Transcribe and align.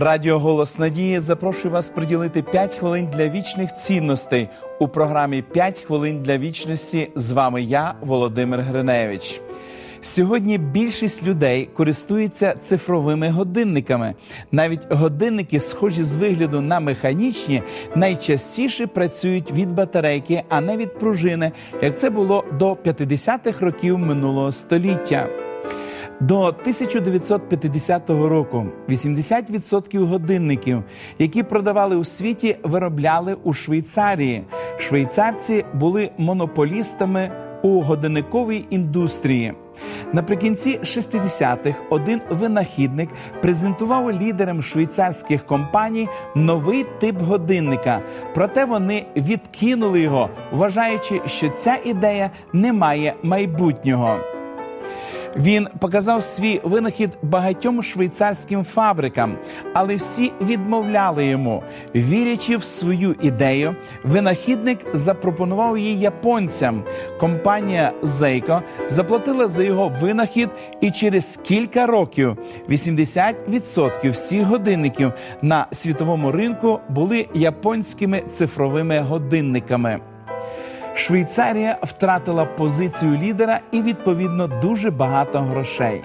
Радіо 0.00 0.38
Голос 0.38 0.78
Надії 0.78 1.20
запрошує 1.20 1.74
вас 1.74 1.88
приділити 1.88 2.42
5 2.42 2.74
хвилин 2.74 3.08
для 3.16 3.28
вічних 3.28 3.76
цінностей 3.76 4.48
у 4.78 4.88
програмі 4.88 5.44
«5 5.54 5.84
хвилин 5.84 6.22
для 6.22 6.38
вічності. 6.38 7.10
З 7.14 7.32
вами 7.32 7.62
я, 7.62 7.94
Володимир 8.00 8.60
Гриневич. 8.60 9.40
Сьогодні 10.00 10.58
більшість 10.58 11.22
людей 11.22 11.68
користуються 11.74 12.54
цифровими 12.62 13.28
годинниками. 13.28 14.14
Навіть 14.52 14.92
годинники, 14.92 15.60
схожі 15.60 16.04
з 16.04 16.16
вигляду 16.16 16.60
на 16.60 16.80
механічні, 16.80 17.62
найчастіше 17.94 18.86
працюють 18.86 19.52
від 19.52 19.72
батарейки, 19.72 20.42
а 20.48 20.60
не 20.60 20.76
від 20.76 20.98
пружини, 20.98 21.52
як 21.82 21.98
це 21.98 22.10
було 22.10 22.44
до 22.58 22.72
50-х 22.72 23.60
років 23.60 23.98
минулого 23.98 24.52
століття. 24.52 25.39
До 26.20 26.40
1950 26.40 28.10
року 28.10 28.66
80% 28.88 30.06
годинників, 30.06 30.82
які 31.18 31.42
продавали 31.42 31.96
у 31.96 32.04
світі, 32.04 32.56
виробляли 32.62 33.36
у 33.44 33.52
Швейцарії. 33.52 34.44
Швейцарці 34.78 35.64
були 35.74 36.10
монополістами 36.18 37.30
у 37.62 37.80
годинниковій 37.80 38.64
індустрії. 38.70 39.54
Наприкінці 40.12 40.78
60-х 40.82 41.74
один 41.90 42.20
винахідник 42.30 43.08
презентував 43.42 44.12
лідерам 44.12 44.62
швейцарських 44.62 45.46
компаній 45.46 46.08
новий 46.34 46.86
тип 46.98 47.16
годинника. 47.22 48.00
Проте 48.34 48.64
вони 48.64 49.06
відкинули 49.16 50.00
його, 50.00 50.30
вважаючи, 50.52 51.20
що 51.26 51.48
ця 51.48 51.78
ідея 51.84 52.30
не 52.52 52.72
має 52.72 53.14
майбутнього. 53.22 54.16
Він 55.36 55.68
показав 55.78 56.22
свій 56.22 56.60
винахід 56.64 57.10
багатьом 57.22 57.82
швейцарським 57.82 58.64
фабрикам, 58.64 59.36
але 59.72 59.94
всі 59.94 60.32
відмовляли 60.40 61.26
йому. 61.26 61.62
Вірячи 61.94 62.56
в 62.56 62.64
свою 62.64 63.16
ідею, 63.22 63.74
винахідник 64.04 64.78
запропонував 64.94 65.78
її 65.78 65.98
японцям. 65.98 66.84
Компанія 67.20 67.92
Зейко 68.02 68.62
заплатила 68.88 69.48
за 69.48 69.62
його 69.62 69.92
винахід, 70.00 70.48
і 70.80 70.90
через 70.90 71.40
кілька 71.44 71.86
років 71.86 72.36
80% 72.68 74.10
всіх 74.10 74.46
годинників 74.46 75.12
на 75.42 75.66
світовому 75.72 76.32
ринку 76.32 76.80
були 76.88 77.28
японськими 77.34 78.20
цифровими 78.20 78.98
годинниками. 79.00 80.00
Швейцарія 80.94 81.78
втратила 81.82 82.44
позицію 82.44 83.18
лідера 83.22 83.60
і 83.72 83.82
відповідно 83.82 84.46
дуже 84.46 84.90
багато 84.90 85.38
грошей. 85.38 86.02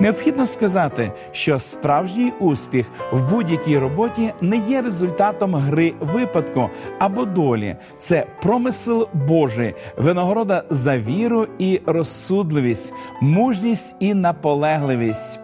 Необхідно 0.00 0.46
сказати, 0.46 1.12
що 1.32 1.58
справжній 1.58 2.32
успіх 2.40 2.86
в 3.12 3.30
будь-якій 3.30 3.78
роботі 3.78 4.32
не 4.40 4.56
є 4.56 4.82
результатом 4.82 5.54
гри 5.54 5.94
випадку 6.00 6.70
або 6.98 7.24
долі. 7.24 7.76
Це 7.98 8.26
промисел 8.42 9.08
Божий, 9.12 9.74
винагорода 9.96 10.62
за 10.70 10.98
віру 10.98 11.46
і 11.58 11.80
розсудливість, 11.86 12.92
мужність 13.20 13.96
і 14.00 14.14
наполегливість. 14.14 15.40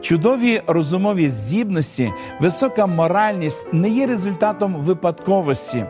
Чудові 0.00 0.62
розумові 0.66 1.28
здібності, 1.28 2.12
висока 2.40 2.86
моральність 2.86 3.66
не 3.72 3.88
є 3.88 4.06
результатом 4.06 4.74
випадковості. 4.74 5.84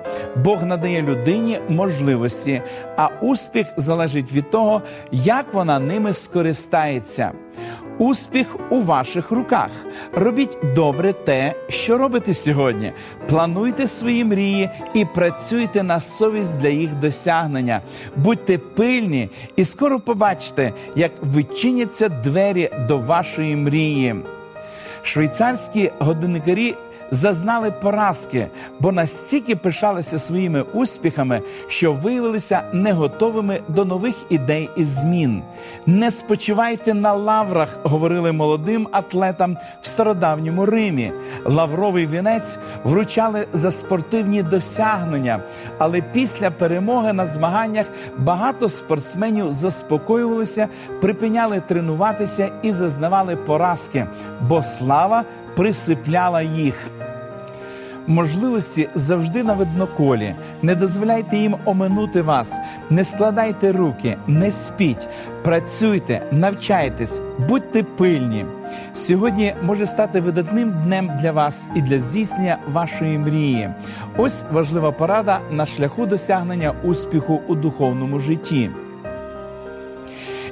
Бог 0.44 0.62
надає 0.62 1.02
людині 1.02 1.60
можливості, 1.68 2.62
а 2.96 3.08
успіх 3.20 3.66
залежить 3.76 4.32
від 4.32 4.50
того, 4.50 4.82
як 5.12 5.54
вона 5.54 5.78
ними 5.78 6.12
скористається. 6.12 7.32
Успіх 7.98 8.56
у 8.70 8.80
ваших 8.80 9.30
руках. 9.30 9.70
Робіть 10.12 10.58
добре 10.74 11.12
те, 11.12 11.54
що 11.68 11.98
робите 11.98 12.34
сьогодні. 12.34 12.92
Плануйте 13.28 13.86
свої 13.86 14.24
мрії 14.24 14.70
і 14.94 15.04
працюйте 15.04 15.82
на 15.82 16.00
совість 16.00 16.58
для 16.58 16.68
їх 16.68 16.94
досягнення. 16.94 17.80
Будьте 18.16 18.58
пильні 18.58 19.30
і 19.56 19.64
скоро 19.64 20.00
побачите, 20.00 20.72
як 20.96 21.12
вичиняться 21.22 22.08
двері 22.08 22.70
до 22.88 22.98
вашої 22.98 23.56
мрії. 23.56 24.16
Швейцарські 25.02 25.90
годинникарі 25.98 26.74
зазнали 27.10 27.70
поразки, 27.70 28.48
бо 28.80 28.92
настільки 28.92 29.56
пишалися 29.56 30.18
своїми 30.18 30.62
успіхами, 30.62 31.42
що 31.68 31.92
виявилися 31.92 32.62
не 32.72 32.92
готовими 32.92 33.60
до 33.68 33.84
нових 33.84 34.14
ідей 34.28 34.70
і 34.76 34.84
змін. 34.84 35.42
Не 35.86 36.10
спочивайте 36.10 36.94
на 36.94 37.12
лаврах, 37.12 37.78
говорили 37.82 38.32
молодим 38.32 38.88
атлетам 38.92 39.56
в 39.82 39.86
стародавньому 39.86 40.66
Римі. 40.66 41.12
Лавровий 41.44 42.06
вінець 42.06 42.58
вручали 42.84 43.46
за 43.52 43.70
спортивні 43.70 44.42
досягнення, 44.42 45.40
але 45.78 46.00
після 46.00 46.50
перемоги 46.50 47.12
на 47.12 47.26
змаганнях 47.26 47.86
багато 48.18 48.68
спортсменів 48.68 49.52
заспокоювалися, 49.52 50.68
припиняли 51.00 51.62
тренуватися 51.68 52.50
і 52.62 52.72
зазнавали 52.72 53.36
поразки, 53.36 54.06
бо 54.40 54.62
слава 54.62 55.24
присипляла 55.58 56.42
їх. 56.42 56.74
Можливості 58.06 58.88
завжди 58.94 59.42
на 59.42 59.54
видноколі. 59.54 60.34
Не 60.62 60.74
дозволяйте 60.74 61.36
їм 61.36 61.56
оминути 61.64 62.22
вас, 62.22 62.58
не 62.90 63.04
складайте 63.04 63.72
руки, 63.72 64.16
не 64.26 64.50
спіть, 64.50 65.08
працюйте, 65.44 66.22
навчайтесь, 66.32 67.20
будьте 67.48 67.82
пильні. 67.82 68.46
Сьогодні 68.92 69.54
може 69.62 69.86
стати 69.86 70.20
видатним 70.20 70.74
днем 70.84 71.10
для 71.22 71.32
вас 71.32 71.68
і 71.76 71.82
для 71.82 71.98
здійснення 71.98 72.58
вашої 72.72 73.18
мрії. 73.18 73.70
Ось 74.16 74.44
важлива 74.52 74.92
порада 74.92 75.40
на 75.50 75.66
шляху 75.66 76.06
досягнення 76.06 76.72
успіху 76.84 77.40
у 77.48 77.54
духовному 77.54 78.18
житті. 78.18 78.70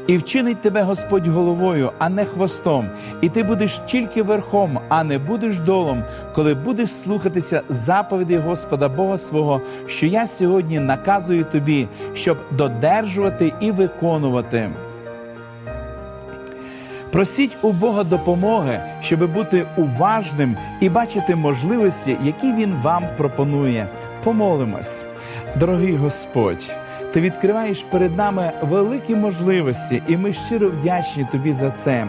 І 0.07 0.17
вчинить 0.17 0.61
тебе 0.61 0.83
Господь 0.83 1.27
головою, 1.27 1.91
а 1.99 2.09
не 2.09 2.25
хвостом, 2.25 2.89
і 3.21 3.29
ти 3.29 3.43
будеш 3.43 3.79
тільки 3.79 4.23
верхом, 4.23 4.81
а 4.89 5.05
не 5.05 5.19
будеш 5.19 5.61
долом, 5.61 6.05
коли 6.35 6.55
будеш 6.55 6.91
слухатися 6.91 7.63
заповідей 7.69 8.39
Господа 8.39 8.89
Бога 8.89 9.19
свого, 9.19 9.61
що 9.87 10.07
я 10.07 10.27
сьогодні 10.27 10.81
наказую 10.81 11.45
тобі, 11.45 11.89
щоб 12.15 12.39
додержувати 12.51 13.53
і 13.61 13.71
виконувати. 13.71 14.71
Просіть 17.11 17.57
у 17.63 17.73
Бога 17.73 18.05
допомоги, 18.05 18.81
щоб 19.03 19.33
бути 19.33 19.67
уважним 19.77 20.57
і 20.81 20.89
бачити 20.89 21.37
можливості, 21.37 22.17
які 22.25 22.53
Він 22.53 22.75
вам 22.83 23.05
пропонує. 23.17 23.87
Помолимось, 24.25 25.05
дорогий 25.57 25.97
Господь. 25.97 26.75
Ти 27.17 27.23
відкриваєш 27.23 27.83
перед 27.91 28.17
нами 28.17 28.53
великі 28.63 29.15
можливості, 29.15 30.03
і 30.09 30.17
ми 30.17 30.33
щиро 30.33 30.69
вдячні 30.69 31.27
тобі 31.33 31.53
за 31.53 31.71
це. 31.71 32.07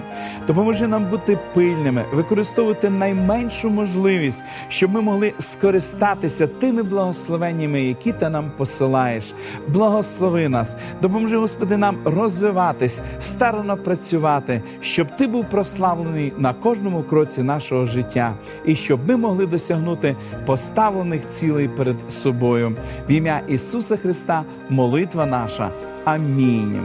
Допоможи 0.48 0.88
нам 0.88 1.06
бути 1.06 1.38
пильними, 1.54 2.06
використовувати 2.14 2.90
найменшу 2.90 3.70
можливість, 3.70 4.44
щоб 4.70 4.92
ми 4.92 5.02
могли 5.02 5.34
скористатися 5.40 6.48
тими 6.48 6.84
благословеннями, 6.84 7.82
які 7.82 8.14
ти 8.14 8.30
нам 8.30 8.52
посилаєш. 8.58 9.34
Благослови 9.68 10.50
нас, 10.50 10.76
допоможи, 11.02 11.38
Господи, 11.38 11.78
нам 11.78 11.98
розвиватись, 12.06 13.02
старано 13.20 13.78
працювати, 13.78 14.62
щоб 14.82 15.16
ти 15.18 15.28
був 15.28 15.46
прославлений 15.46 16.34
на 16.38 16.54
кожному 16.54 17.04
кроці 17.04 17.44
нашого 17.44 17.86
життя, 17.86 18.34
і 18.66 18.76
щоб 18.76 19.10
ми 19.10 19.18
могли 19.18 19.46
досягнути 19.46 20.16
поставлених 20.46 21.30
цілей 21.30 21.68
перед 21.68 22.12
собою. 22.12 22.76
В 23.10 23.12
ім'я 23.12 23.42
Ісуса 23.48 23.98
Христа 23.98 24.44
молитва 24.98 25.26
наша. 25.26 25.72
Амінь. 26.06 26.82